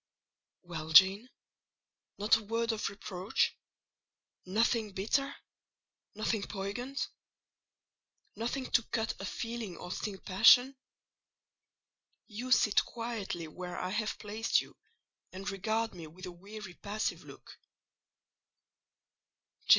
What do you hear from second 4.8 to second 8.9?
bitter—nothing poignant? Nothing to